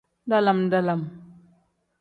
Dalam-dalam. 0.29 1.01